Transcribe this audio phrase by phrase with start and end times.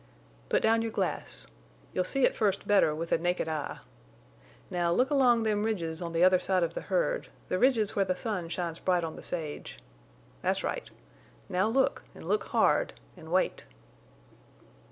[0.49, 1.45] "Put down your glass.
[1.93, 3.77] You'll see at first better with a naked eye.
[4.71, 8.03] Now look along them ridges on the other side of the herd, the ridges where
[8.05, 9.77] the sun shines bright on the sage....
[10.41, 10.89] That's right.
[11.49, 13.67] Now look en' look hard en' wait."